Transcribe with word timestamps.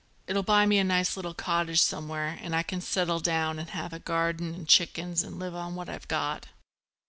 It'll 0.25 0.41
buy 0.41 0.65
me 0.65 0.79
a 0.79 0.83
nice 0.83 1.15
little 1.15 1.35
cottage 1.35 1.79
somewhere 1.79 2.39
and 2.41 2.55
I 2.55 2.63
can 2.63 2.81
settle 2.81 3.19
down 3.19 3.59
and 3.59 3.69
have 3.69 3.93
a 3.93 3.99
garden 3.99 4.55
and 4.55 4.67
chickens 4.67 5.21
and 5.21 5.37
live 5.37 5.53
on 5.53 5.75
what 5.75 5.89
I've 5.89 6.07
got." 6.07 6.47